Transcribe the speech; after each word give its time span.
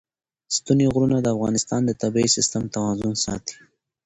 ستوني 0.55 0.85
غرونه 0.93 1.17
د 1.21 1.27
افغانستان 1.35 1.81
د 1.85 1.91
طبعي 2.01 2.27
سیسټم 2.35 2.63
توازن 2.75 3.13
ساتي. 3.25 3.55